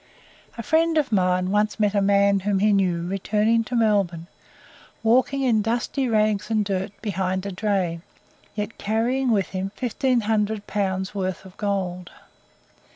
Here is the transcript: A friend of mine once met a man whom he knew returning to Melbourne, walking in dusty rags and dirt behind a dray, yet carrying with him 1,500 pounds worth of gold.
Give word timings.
A 0.57 0.63
friend 0.63 0.97
of 0.97 1.11
mine 1.11 1.51
once 1.51 1.79
met 1.79 1.93
a 1.93 2.01
man 2.01 2.39
whom 2.39 2.57
he 2.57 2.73
knew 2.73 3.03
returning 3.03 3.63
to 3.65 3.75
Melbourne, 3.75 4.25
walking 5.03 5.43
in 5.43 5.61
dusty 5.61 6.07
rags 6.09 6.49
and 6.49 6.65
dirt 6.65 6.91
behind 7.03 7.45
a 7.45 7.51
dray, 7.51 7.99
yet 8.55 8.79
carrying 8.79 9.29
with 9.29 9.49
him 9.49 9.69
1,500 9.79 10.65
pounds 10.65 11.13
worth 11.13 11.45
of 11.45 11.55
gold. 11.57 12.09